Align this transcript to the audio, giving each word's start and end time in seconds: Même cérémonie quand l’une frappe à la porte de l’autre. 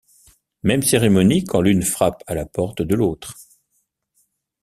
Même 0.63 0.81
cérémonie 0.81 1.43
quand 1.43 1.61
l’une 1.61 1.83
frappe 1.83 2.23
à 2.25 2.33
la 2.33 2.47
porte 2.47 2.81
de 2.81 2.95
l’autre. 2.95 3.37